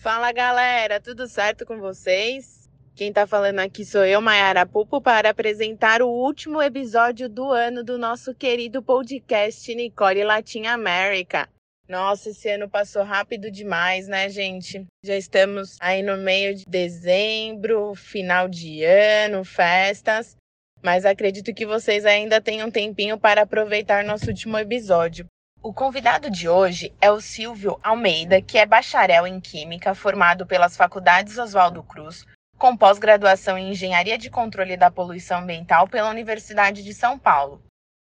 [0.00, 2.70] Fala galera, tudo certo com vocês?
[2.96, 7.84] Quem tá falando aqui sou eu, Mayara Pupo, para apresentar o último episódio do ano
[7.84, 11.46] do nosso querido podcast Nicole Latin America.
[11.86, 14.86] Nossa, esse ano passou rápido demais, né, gente?
[15.04, 20.34] Já estamos aí no meio de dezembro, final de ano, festas.
[20.82, 25.26] Mas acredito que vocês ainda têm um tempinho para aproveitar nosso último episódio.
[25.62, 30.74] O convidado de hoje é o Silvio Almeida, que é bacharel em Química, formado pelas
[30.74, 32.24] Faculdades Oswaldo Cruz,
[32.56, 37.62] com pós-graduação em Engenharia de Controle da Poluição Ambiental pela Universidade de São Paulo.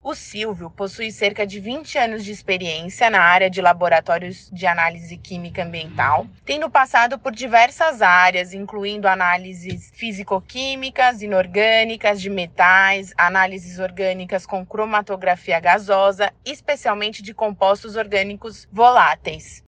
[0.08, 5.18] O Silvio possui cerca de 20 anos de experiência na área de laboratórios de análise
[5.18, 14.46] química ambiental, tendo passado por diversas áreas, incluindo análises físico-químicas, inorgânicas, de metais, análises orgânicas
[14.46, 19.64] com cromatografia gasosa, especialmente de compostos orgânicos voláteis.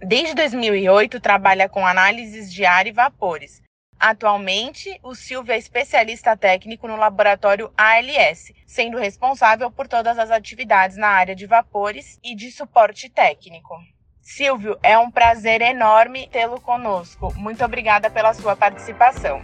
[0.00, 3.62] Desde 2008, trabalha com análises de ar e vapores,
[3.98, 10.96] Atualmente, o Silvio é especialista técnico no laboratório ALS, sendo responsável por todas as atividades
[10.96, 13.74] na área de vapores e de suporte técnico.
[14.20, 17.32] Silvio, é um prazer enorme tê-lo conosco.
[17.36, 19.40] Muito obrigada pela sua participação.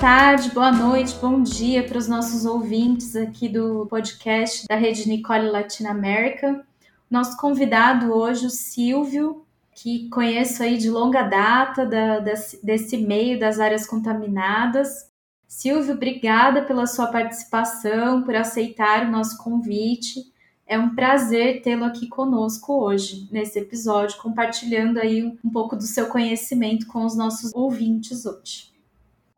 [0.00, 5.50] Tarde, boa noite, bom dia para os nossos ouvintes aqui do podcast da Rede Nicole
[5.50, 6.64] Latinoamérica.
[7.10, 13.38] Nosso convidado hoje, o Silvio, que conheço aí de longa data da, desse, desse meio
[13.38, 15.10] das áreas contaminadas.
[15.46, 20.32] Silvio, obrigada pela sua participação, por aceitar o nosso convite.
[20.66, 26.06] É um prazer tê-lo aqui conosco hoje, nesse episódio, compartilhando aí um pouco do seu
[26.06, 28.69] conhecimento com os nossos ouvintes hoje.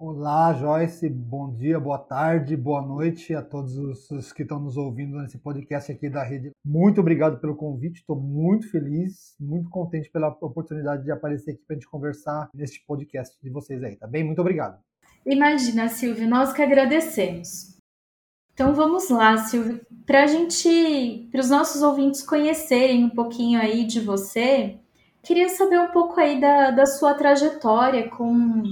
[0.05, 1.09] Olá, Joyce.
[1.09, 3.79] Bom dia, boa tarde, boa noite a todos
[4.11, 6.51] os que estão nos ouvindo nesse podcast aqui da rede.
[6.67, 8.01] Muito obrigado pelo convite.
[8.01, 12.85] Estou muito feliz, muito contente pela oportunidade de aparecer aqui para a gente conversar neste
[12.85, 14.25] podcast de vocês aí, tá bem?
[14.25, 14.77] Muito obrigado.
[15.25, 17.77] Imagina, Silvio, nós que agradecemos.
[18.55, 23.85] Então vamos lá, Silvio, para a gente, para os nossos ouvintes conhecerem um pouquinho aí
[23.85, 24.81] de você,
[25.23, 28.65] queria saber um pouco aí da, da sua trajetória com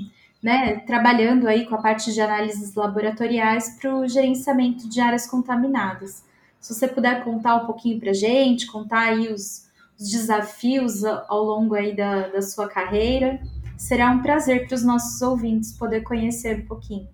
[0.42, 6.24] né, trabalhando aí com a parte de análises laboratoriais para o gerenciamento de áreas contaminadas.
[6.58, 9.68] Se você puder contar um pouquinho para a gente, contar aí os,
[9.98, 13.40] os, desafios ao longo aí da, da sua carreira,
[13.76, 17.08] será um prazer para os nossos ouvintes poder conhecer um pouquinho.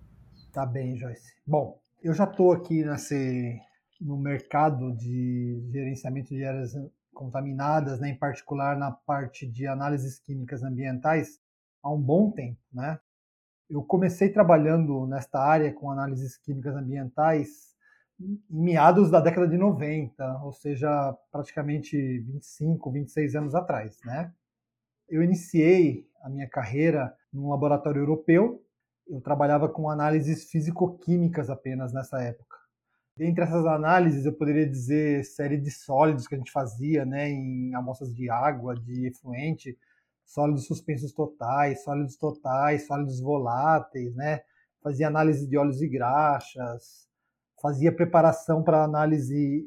[0.52, 1.34] Tá bem, Joyce.
[1.46, 3.60] Bom, eu já estou aqui nesse,
[4.00, 6.72] no mercado de gerenciamento de áreas
[7.14, 11.40] contaminadas, né, em particular na parte de análises químicas ambientais,
[11.82, 12.98] há um bom tempo, né?
[13.68, 17.74] Eu comecei trabalhando nesta área com análises químicas ambientais
[18.20, 24.32] em meados da década de 90, ou seja, praticamente 25, 26 anos atrás, né?
[25.08, 28.62] Eu iniciei a minha carreira num laboratório europeu.
[29.06, 32.56] Eu trabalhava com análises físico-químicas apenas nessa época.
[33.16, 37.74] Dentre essas análises, eu poderia dizer série de sólidos que a gente fazia, né, em
[37.74, 39.76] amostras de água, de efluente,
[40.26, 44.40] sólidos suspensos totais, sólidos totais, sólidos voláteis, né?
[44.82, 47.08] Fazia análise de óleos e graxas,
[47.62, 49.64] fazia preparação para análise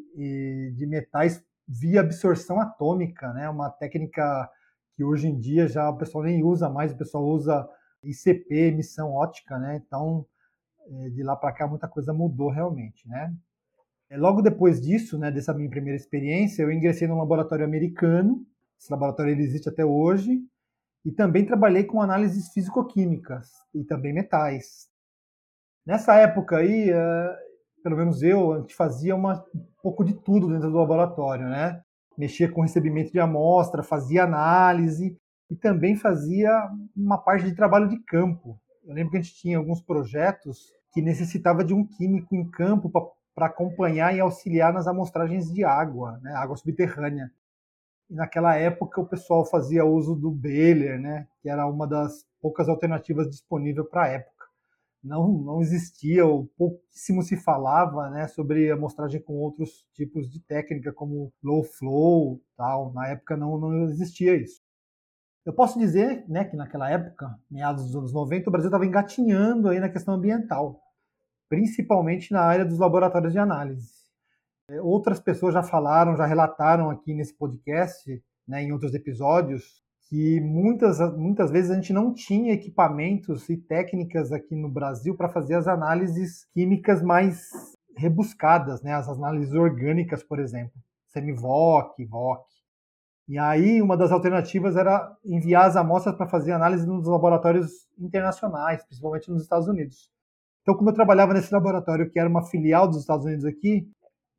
[0.76, 3.50] de metais via absorção atômica, né?
[3.50, 4.50] Uma técnica
[4.96, 7.68] que hoje em dia já o pessoal nem usa mais, o pessoal usa
[8.04, 9.82] ICP, emissão ótica, né?
[9.86, 10.26] Então,
[10.88, 13.34] é, de lá para cá muita coisa mudou realmente, né?
[14.10, 18.46] É, logo depois disso, né, dessa minha primeira experiência, eu ingressei num laboratório americano
[18.80, 20.42] esse laboratório ele existe até hoje.
[21.06, 24.90] E também trabalhei com análises físico-químicas e também metais.
[25.86, 27.38] Nessa época aí, eh,
[27.84, 31.82] pelo menos eu, a gente fazia uma, um pouco de tudo dentro do laboratório, né?
[32.18, 35.18] Mexia com recebimento de amostra, fazia análise
[35.50, 36.52] e também fazia
[36.96, 38.60] uma parte de trabalho de campo.
[38.86, 42.92] Eu lembro que a gente tinha alguns projetos que necessitava de um químico em campo
[43.34, 46.34] para acompanhar e auxiliar nas amostragens de água, né?
[46.34, 47.32] água subterrânea.
[48.10, 52.68] E naquela época o pessoal fazia uso do Baylor, né, que era uma das poucas
[52.68, 54.46] alternativas disponíveis para a época.
[55.04, 60.92] Não, não existia, ou pouquíssimo se falava né, sobre amostragem com outros tipos de técnica,
[60.92, 62.92] como low flow, tal.
[62.94, 64.62] Na época não, não existia isso.
[65.46, 69.70] Eu posso dizer né, que naquela época, meados dos anos 90, o Brasil estava engatinhando
[69.70, 70.82] aí na questão ambiental,
[71.48, 73.99] principalmente na área dos laboratórios de análise.
[74.84, 81.00] Outras pessoas já falaram, já relataram aqui nesse podcast, né, em outros episódios, que muitas,
[81.16, 85.68] muitas vezes a gente não tinha equipamentos e técnicas aqui no Brasil para fazer as
[85.68, 87.50] análises químicas mais
[87.96, 90.74] rebuscadas, né, as análises orgânicas, por exemplo,
[91.08, 92.44] semivoc, VOC.
[93.28, 98.84] E aí uma das alternativas era enviar as amostras para fazer análise nos laboratórios internacionais,
[98.84, 100.10] principalmente nos Estados Unidos.
[100.64, 103.88] Então, como eu trabalhava nesse laboratório que era uma filial dos Estados Unidos aqui,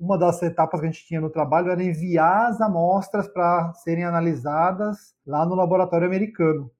[0.01, 4.03] uma das etapas que a gente tinha no trabalho era enviar as amostras para serem
[4.03, 6.71] analisadas lá no laboratório americano.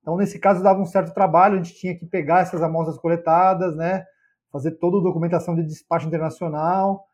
[0.00, 3.76] Então, nesse caso, dava um certo trabalho, a gente tinha que pegar essas amostras coletadas,
[3.76, 4.04] né,
[4.52, 7.06] fazer toda a documentação de despacho internacional,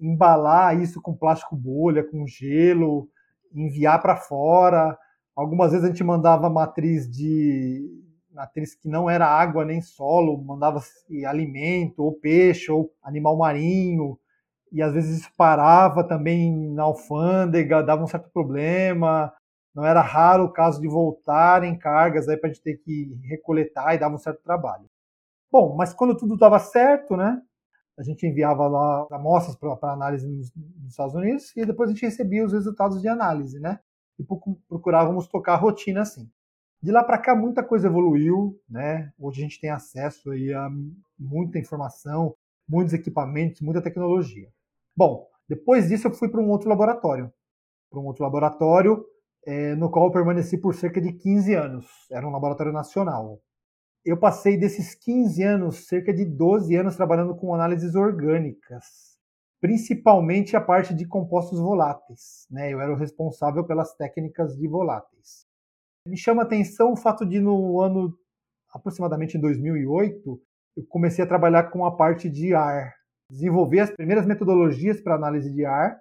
[0.00, 3.08] embalar isso com plástico bolha, com gelo,
[3.54, 4.98] enviar para fora.
[5.34, 7.88] Algumas vezes a gente mandava matriz de
[8.32, 10.82] matriz que não era água nem solo, mandava
[11.24, 14.18] alimento ou peixe ou animal marinho
[14.74, 19.32] e às vezes parava também na alfândega, dava um certo problema.
[19.74, 23.94] Não era raro o caso de voltarem cargas aí para a gente ter que recoletar
[23.94, 24.84] e dava um certo trabalho.
[25.50, 27.40] Bom, mas quando tudo estava certo, né?
[27.98, 32.04] a gente enviava lá amostras para análise nos, nos, Estados Unidos e depois a gente
[32.04, 33.78] recebia os resultados de análise, né?
[34.18, 34.24] E
[34.68, 36.28] procurávamos tocar a rotina assim.
[36.82, 39.12] De lá para cá muita coisa evoluiu, né?
[39.18, 40.68] Hoje a gente tem acesso aí a
[41.18, 42.34] muita informação,
[42.68, 44.48] muitos equipamentos, muita tecnologia.
[44.96, 47.32] Bom, depois disso eu fui para um outro laboratório,
[47.90, 49.04] para um outro laboratório
[49.46, 51.86] é, no qual eu permaneci por cerca de 15 anos.
[52.10, 53.40] Era um laboratório nacional
[54.04, 59.16] eu passei desses 15 anos, cerca de 12 anos trabalhando com análises orgânicas,
[59.60, 62.46] principalmente a parte de compostos voláteis.
[62.50, 62.70] Né?
[62.70, 65.46] Eu era o responsável pelas técnicas de voláteis.
[66.06, 68.14] Me chama a atenção o fato de, no ano
[68.74, 70.42] aproximadamente em 2008,
[70.76, 72.92] eu comecei a trabalhar com a parte de ar,
[73.34, 76.00] desenvolver as primeiras metodologias para análise de ar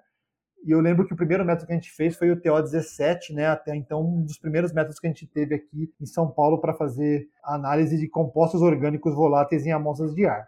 [0.65, 3.47] e eu lembro que o primeiro método que a gente fez foi o TO17, né?
[3.47, 6.73] Até então, um dos primeiros métodos que a gente teve aqui em São Paulo para
[6.73, 10.47] fazer análise de compostos orgânicos voláteis em amostras de ar.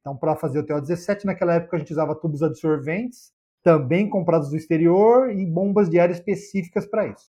[0.00, 3.32] Então, para fazer o TO17, naquela época a gente usava tubos absorventes,
[3.62, 7.30] também comprados do exterior, e bombas de ar específicas para isso.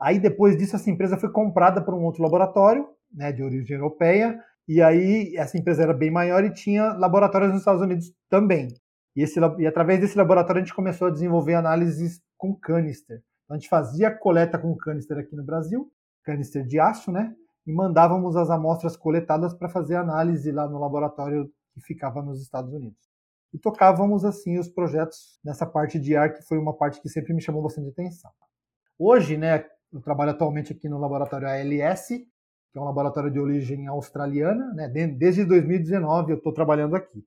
[0.00, 4.42] Aí, depois disso, essa empresa foi comprada por um outro laboratório, né, de origem europeia,
[4.68, 8.68] e aí essa empresa era bem maior e tinha laboratórios nos Estados Unidos também.
[9.16, 13.22] E, esse, e através desse laboratório a gente começou a desenvolver análises com canister.
[13.44, 15.90] Então a gente fazia coleta com canister aqui no Brasil,
[16.22, 17.34] canister de aço, né?
[17.66, 22.72] E mandávamos as amostras coletadas para fazer análise lá no laboratório que ficava nos Estados
[22.72, 22.98] Unidos.
[23.52, 27.32] E tocávamos assim os projetos nessa parte de ar que foi uma parte que sempre
[27.32, 28.30] me chamou bastante atenção.
[28.98, 32.08] Hoje, né, eu trabalho atualmente aqui no laboratório ALS,
[32.78, 34.88] é um laboratório de origem australiana, né?
[34.88, 37.24] Desde 2019 eu estou trabalhando aqui.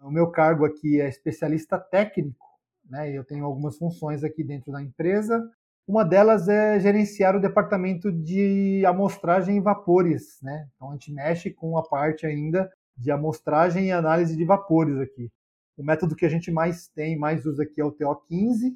[0.00, 2.46] O meu cargo aqui é especialista técnico,
[2.88, 3.10] né?
[3.10, 5.42] Eu tenho algumas funções aqui dentro da empresa.
[5.88, 10.68] Uma delas é gerenciar o departamento de amostragem e vapores, né?
[10.76, 15.30] Então a gente mexe com a parte ainda de amostragem e análise de vapores aqui.
[15.76, 18.74] O método que a gente mais tem, mais usa aqui é o TO15,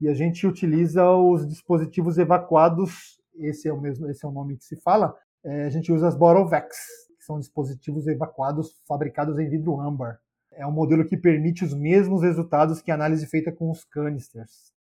[0.00, 4.56] e a gente utiliza os dispositivos evacuados, esse é o mesmo, esse é o nome
[4.56, 6.76] que se fala, é, a gente usa as Borovex,
[7.18, 10.20] que são dispositivos evacuados fabricados em vidro âmbar
[10.56, 14.72] é um modelo que permite os mesmos resultados que a análise feita com os canisters.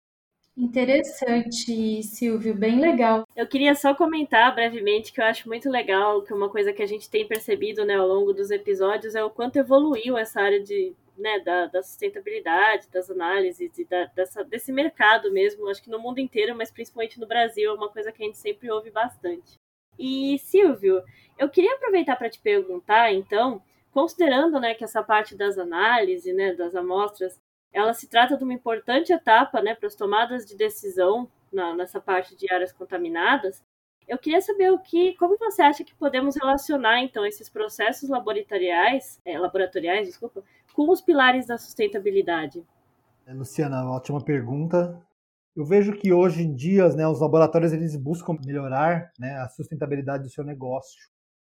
[0.55, 3.27] Interessante, Silvio, bem legal.
[3.35, 6.85] Eu queria só comentar brevemente que eu acho muito legal, que uma coisa que a
[6.85, 10.93] gente tem percebido né, ao longo dos episódios é o quanto evoluiu essa área de,
[11.17, 15.97] né, da, da sustentabilidade, das análises e da, dessa, desse mercado mesmo, acho que no
[15.97, 19.57] mundo inteiro, mas principalmente no Brasil, é uma coisa que a gente sempre ouve bastante.
[19.97, 21.01] E, Silvio,
[21.37, 26.53] eu queria aproveitar para te perguntar, então, considerando né, que essa parte das análises, né,
[26.53, 27.39] das amostras,
[27.71, 31.99] ela se trata de uma importante etapa né, para as tomadas de decisão na, nessa
[31.99, 33.63] parte de áreas contaminadas,
[34.07, 39.19] eu queria saber o que, como você acha que podemos relacionar então esses processos laboratoriais,
[39.23, 42.63] é, laboratoriais, desculpa, com os pilares da sustentabilidade.
[43.25, 45.01] É, Luciana, ótima pergunta.
[45.55, 50.23] Eu vejo que hoje em dia, né, os laboratórios eles buscam melhorar né, a sustentabilidade
[50.23, 50.99] do seu negócio.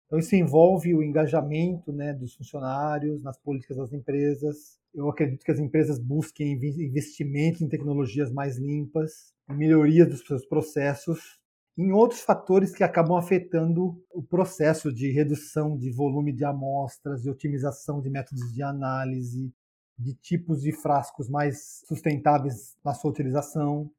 [0.08, 4.80] Então, isso envolve o engajamento né, dos funcionários nas políticas das empresas.
[4.94, 10.46] Eu acredito que as empresas busquem investimentos em tecnologias mais limpas, em melhorias dos seus
[10.46, 11.40] processos,
[11.78, 17.30] em outros fatores que acabam afetando o processo de redução de volume de amostras, de
[17.30, 19.54] otimização de métodos de análise,
[20.02, 23.90] de tipos de frascos mais sustentáveis na sua utilização.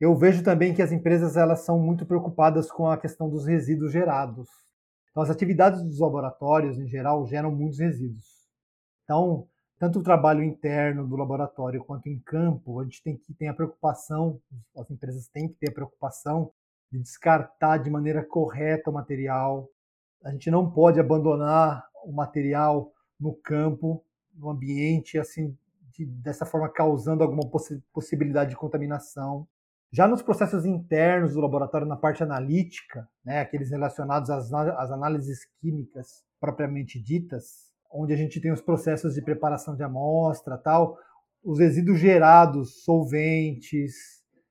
[0.00, 3.92] Eu vejo também que as empresas elas são muito preocupadas com a questão dos resíduos
[3.92, 4.48] gerados.
[5.10, 8.48] Então, as atividades dos laboratórios, em geral, geram muitos resíduos.
[9.04, 9.46] Então,
[9.78, 13.54] tanto o trabalho interno do laboratório quanto em campo, a gente tem que ter a
[13.54, 14.40] preocupação,
[14.76, 16.52] as empresas têm que ter a preocupação
[16.90, 19.68] de descartar de maneira correta o material.
[20.24, 24.04] A gente não pode abandonar o material no campo,
[24.36, 25.56] no ambiente, assim,
[25.92, 29.46] de, dessa forma causando alguma possi possibilidade de contaminação.
[29.92, 35.46] Já nos processos internos do laboratório, na parte analítica, né, aqueles relacionados às, às análises
[35.60, 40.98] químicas propriamente ditas, onde a gente tem os processos de preparação de amostra, tal,
[41.44, 43.94] os resíduos gerados, solventes,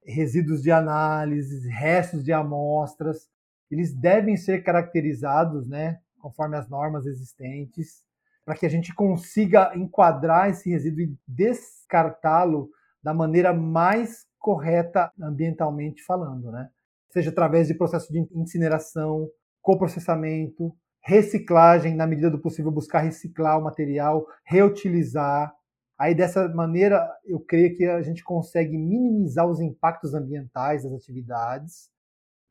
[0.06, 3.28] resíduos de análise, restos de amostras,
[3.70, 8.04] eles devem ser caracterizados, né, conforme as normas existentes,
[8.46, 12.70] para que a gente consiga enquadrar esse resíduo e descartá-lo
[13.02, 16.70] da maneira mais correta ambientalmente falando, né?
[17.10, 19.30] Seja através de processo de incineração,
[19.62, 25.54] coprocessamento, reciclagem, na medida do possível buscar reciclar o material, reutilizar.
[25.98, 31.90] Aí dessa maneira, eu creio que a gente consegue minimizar os impactos ambientais das atividades,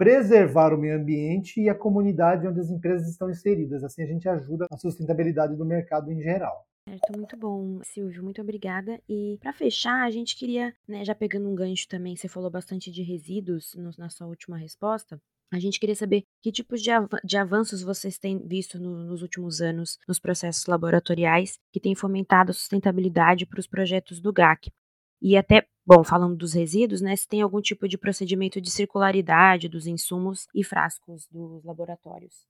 [0.02, 3.85] preservar o meio ambiente e a comunidade onde as empresas estão inseridas.
[3.85, 6.66] Assim a gente ajuda na sustentabilidade do mercado em geral.
[6.88, 9.00] Certo, muito bom, Silvio, muito obrigada.
[9.09, 12.90] E para fechar, a gente queria, né, já pegando um gancho também, você falou bastante
[12.90, 15.21] de resíduos no, na sua última resposta.
[15.52, 19.23] A gente queria saber que tipos de, av de avanços vocês têm visto no, nos
[19.23, 24.73] últimos anos nos processos laboratoriais que têm fomentado a sustentabilidade para os projetos do GAC.
[25.22, 29.68] E até, bom, falando dos resíduos, né, se tem algum tipo de procedimento de circularidade
[29.68, 32.44] dos insumos e frascos dos laboratórios.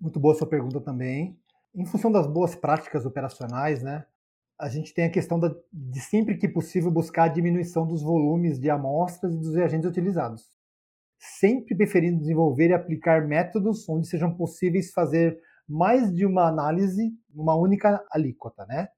[0.00, 1.38] Muito boa sua pergunta também
[1.74, 4.04] em função das boas práticas operacionais, né,
[4.58, 8.60] a gente tem a questão da, de sempre que possível buscar a diminuição dos volumes
[8.60, 10.50] de amostras e dos reagentes utilizados.
[11.18, 17.54] Sempre preferindo desenvolver e aplicar métodos onde sejam possíveis fazer mais de uma análise numa
[17.56, 18.88] única alíquota, né?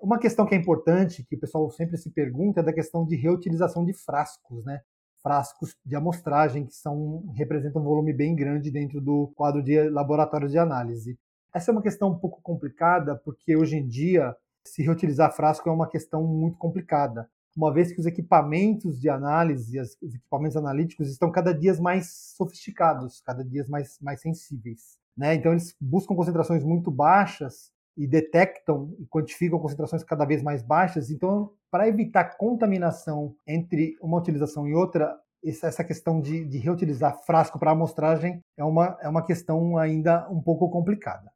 [0.00, 3.16] Uma questão que é importante, que o pessoal sempre se pergunta, é da questão de
[3.16, 4.80] reutilização de frascos, né?
[5.22, 10.52] Frascos de amostragem que são representam um volume bem grande dentro do quadro de laboratórios
[10.52, 11.18] de análise.
[11.54, 14.34] Essa é uma questão um pouco complicada, porque hoje em dia,
[14.66, 19.78] se reutilizar frasco é uma questão muito complicada, uma vez que os equipamentos de análise,
[19.78, 24.98] os equipamentos analíticos estão cada dia mais sofisticados, cada dia mais, mais sensíveis.
[25.14, 25.34] Né?
[25.34, 31.10] Então, eles buscam concentrações muito baixas e detectam e quantificam concentrações cada vez mais baixas.
[31.10, 35.14] Então, para evitar contaminação entre uma utilização e outra,
[35.44, 40.40] essa questão de, de reutilizar frasco para amostragem é uma, é uma questão ainda um
[40.40, 41.30] pouco complicada.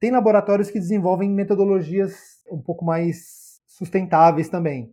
[0.00, 2.14] Tem laboratórios que desenvolvem metodologias
[2.50, 4.90] um pouco mais sustentáveis também,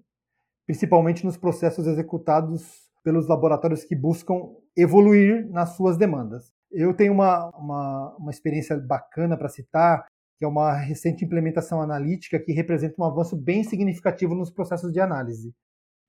[0.66, 6.52] principalmente nos processos executados pelos laboratórios que buscam evoluir nas suas demandas.
[6.70, 10.06] Eu tenho uma, uma, uma experiência bacana para citar,
[10.38, 15.00] que é uma recente implementação analítica que representa um avanço bem significativo nos processos de
[15.00, 15.54] análise.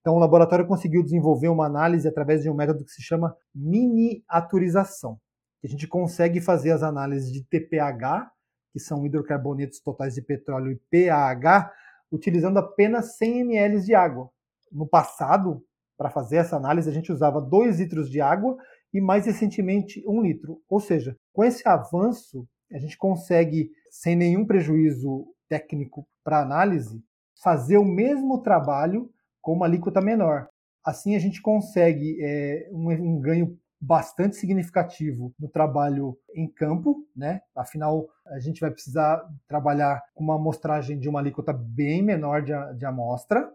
[0.00, 5.18] Então, o laboratório conseguiu desenvolver uma análise através de um método que se chama miniaturização.
[5.64, 8.30] A gente consegue fazer as análises de TPH,
[8.72, 11.72] que são hidrocarbonetos totais de petróleo, e PAH,
[12.12, 14.30] utilizando apenas 100 ml de água.
[14.70, 15.64] No passado,
[15.98, 18.56] para fazer essa análise, a gente usava 2 litros de água
[18.92, 20.60] e mais recentemente 1 litro.
[20.68, 27.02] Ou seja, com esse avanço, a gente consegue, sem nenhum prejuízo técnico para análise,
[27.42, 30.48] fazer o mesmo trabalho com uma alíquota menor.
[30.84, 37.42] Assim, a gente consegue é, um, um ganho bastante significativo no trabalho em campo, né?
[37.54, 42.52] Afinal, a gente vai precisar trabalhar com uma amostragem de uma alíquota bem menor de,
[42.76, 43.48] de amostra.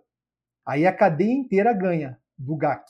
[0.65, 2.85] Aí a cadeia inteira ganha do GAC,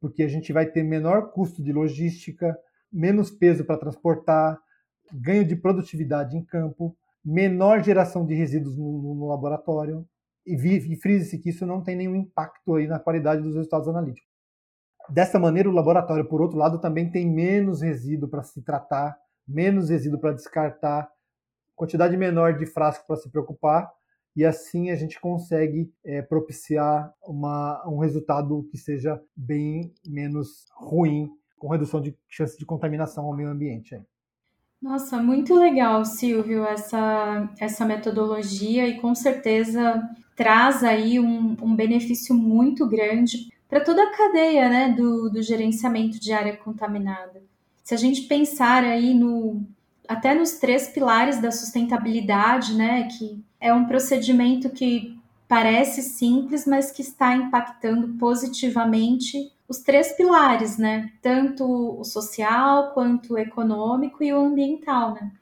[0.00, 2.56] porque a gente vai ter menor custo de logística,
[2.92, 4.58] menos peso para transportar,
[5.12, 10.06] ganho de produtividade em campo, menor geração de resíduos no, no, laboratório.
[10.46, 14.30] E, e frise-se que isso não tem nenhum impacto aí na qualidade dos resultados analíticos.
[15.08, 19.88] Dessa maneira, o laboratório, por outro lado, também tem menos resíduo para se tratar, menos
[19.88, 21.08] resíduo para descartar,
[21.74, 23.92] quantidade menor de frasco para se preocupar,
[24.34, 31.30] e assim a gente consegue é, propiciar uma, um resultado que seja bem menos ruim,
[31.56, 33.98] com redução de chance de contaminação ao meio ambiente.
[34.80, 40.02] Nossa, muito legal, Silvio, essa, essa metodologia e com certeza
[40.36, 46.20] traz aí um, um benefício muito grande para toda a cadeia né, do, do gerenciamento
[46.20, 47.42] de área contaminada.
[47.82, 49.62] Se a gente pensar aí no
[50.06, 55.18] até nos três pilares da sustentabilidade, né, que é um procedimento que
[55.48, 61.12] parece simples, mas que está impactando positivamente os três pilares, né?
[61.20, 61.64] Tanto
[62.00, 65.32] o social quanto o econômico e o ambiental, né?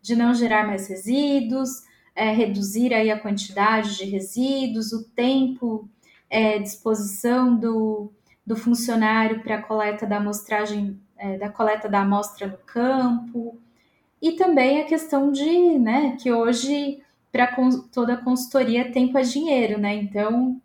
[0.00, 5.88] De não gerar mais resíduos, é, reduzir aí a quantidade de resíduos, o tempo,
[6.30, 8.12] é, disposição do,
[8.46, 13.58] do funcionário para a coleta da amostragem, é, da coleta da amostra no campo,
[14.20, 17.54] e também a questão de, né, que hoje para
[17.92, 19.94] toda consultoria tempo é dinheiro, né?
[19.96, 20.60] Então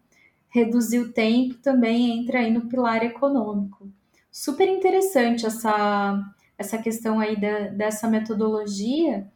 [0.49, 3.87] reduzir o tempo também entra aí no pilar econômico.
[4.31, 6.19] Super interessante essa,
[6.57, 9.27] essa questão aí da, dessa metodologia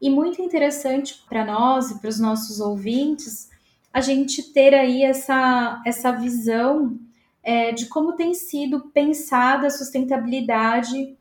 [0.00, 3.50] e muito interessante para nós e para os nossos ouvintes
[3.92, 6.98] a gente ter aí essa, essa visão
[7.42, 11.16] é, de como tem sido pensada a sustentabilidade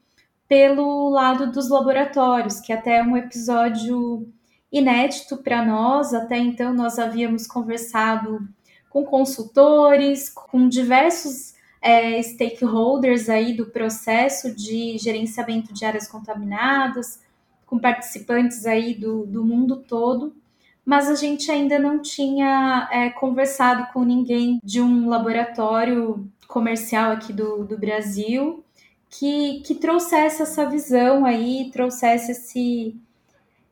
[0.47, 4.27] pelo lado dos laboratórios, que até é um episódio
[4.71, 6.13] inédito para nós.
[6.13, 8.47] Até então, nós havíamos conversado
[8.89, 17.21] com consultores, com diversos é, stakeholders aí do processo de gerenciamento de áreas contaminadas,
[17.65, 20.35] com participantes aí do, do mundo todo,
[20.83, 27.31] mas a gente ainda não tinha é, conversado com ninguém de um laboratório comercial aqui
[27.31, 28.63] do, do Brasil
[29.09, 32.95] que, que trouxesse essa visão aí, trouxesse esse,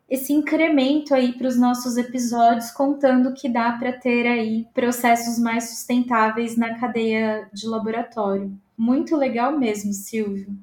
[0.09, 5.69] esse incremento aí para os nossos episódios, contando que dá para ter aí processos mais
[5.69, 8.57] sustentáveis na cadeia de laboratório.
[8.77, 10.55] Muito legal mesmo, Silvio.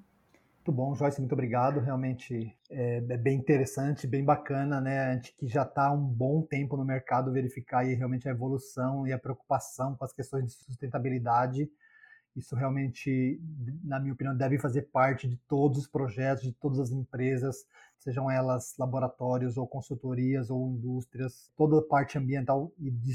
[0.66, 1.78] Muito bom, Joyce, muito obrigado.
[1.78, 5.00] Realmente é, é bem interessante, bem bacana, né?
[5.00, 9.06] A gente que já está um bom tempo no mercado verificar aí realmente a evolução
[9.06, 11.68] e a preocupação com as questões de sustentabilidade.
[12.36, 13.40] Isso realmente,
[13.84, 17.64] na minha opinião, deve fazer parte de todos os projetos, de todas as empresas,
[17.98, 23.14] sejam elas laboratórios ou consultorias ou indústrias, toda a parte ambiental e de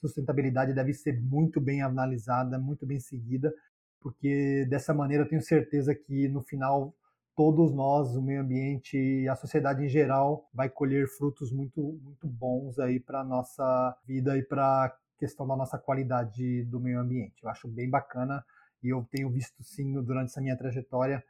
[0.00, 3.54] sustentabilidade deve ser muito bem analisada, muito bem seguida,
[4.00, 6.94] porque dessa maneira eu tenho certeza que no final
[7.36, 12.26] todos nós, o meio ambiente e a sociedade em geral vai colher frutos muito muito
[12.26, 17.42] bons aí para nossa vida e para a questão da nossa qualidade do meio ambiente.
[17.42, 18.44] Eu acho bem bacana
[18.84, 21.24] e eu tenho visto sim durante essa minha trajetória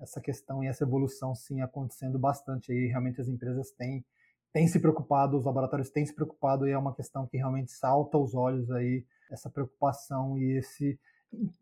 [0.00, 2.86] essa questão e essa evolução sim acontecendo bastante aí.
[2.86, 4.04] Realmente as empresas têm,
[4.52, 8.16] têm se preocupado, os laboratórios têm se preocupado e é uma questão que realmente salta
[8.16, 10.98] aos olhos aí essa preocupação e esse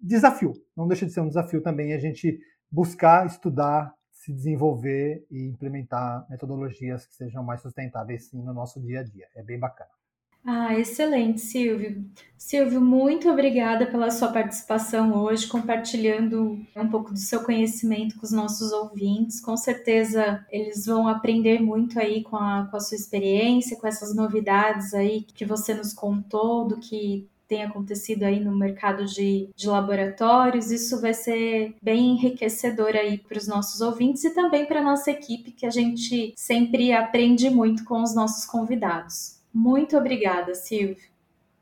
[0.00, 0.52] desafio.
[0.76, 2.38] Não deixa de ser um desafio também a gente
[2.70, 9.00] buscar, estudar, se desenvolver e implementar metodologias que sejam mais sustentáveis sim no nosso dia
[9.00, 9.26] a dia.
[9.34, 9.95] É bem bacana.
[10.48, 12.04] Ah, excelente, Silvio.
[12.38, 18.30] Silvio, muito obrigada pela sua participação hoje, compartilhando um pouco do seu conhecimento com os
[18.30, 19.40] nossos ouvintes.
[19.40, 24.14] Com certeza eles vão aprender muito aí com a, com a sua experiência, com essas
[24.14, 29.66] novidades aí que você nos contou, do que tem acontecido aí no mercado de, de
[29.66, 30.70] laboratórios.
[30.70, 35.10] Isso vai ser bem enriquecedor aí para os nossos ouvintes e também para a nossa
[35.10, 39.35] equipe, que a gente sempre aprende muito com os nossos convidados.
[39.56, 41.02] Muito obrigada, Silvio.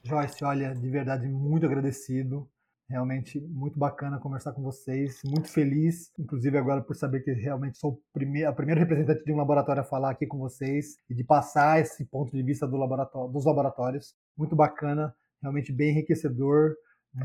[0.03, 2.45] Joyce, olha, de verdade, muito agradecido.
[2.91, 5.21] Realmente muito bacana conversar com vocês.
[5.25, 9.81] Muito feliz, inclusive agora por saber que realmente sou a primeira representante de um laboratório
[9.81, 13.45] a falar aqui com vocês e de passar esse ponto de vista do laboratório, dos
[13.45, 14.13] laboratórios.
[14.37, 16.75] Muito bacana, realmente bem enriquecedor.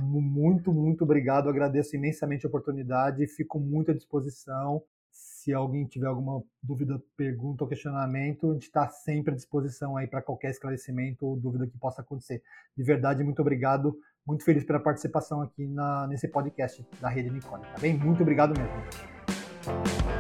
[0.03, 1.49] Muito, muito obrigado.
[1.49, 3.25] Agradeço imensamente a oportunidade.
[3.25, 4.83] Fico muito à disposição
[5.49, 10.05] se alguém tiver alguma dúvida, pergunta ou questionamento, a gente está sempre à disposição aí
[10.05, 12.43] para qualquer esclarecimento ou dúvida que possa acontecer.
[12.77, 13.97] De verdade, muito obrigado.
[14.27, 17.97] Muito feliz pela participação aqui na, nesse podcast da Rede Nicole, tá bem?
[17.97, 20.18] Muito obrigado mesmo.